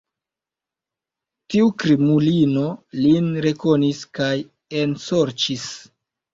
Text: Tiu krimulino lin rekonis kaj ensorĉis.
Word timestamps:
Tiu 1.55 1.67
krimulino 1.83 2.65
lin 3.05 3.29
rekonis 3.49 4.03
kaj 4.21 4.33
ensorĉis. 4.85 5.73